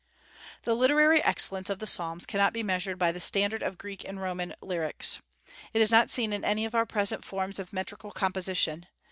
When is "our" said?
6.73-6.87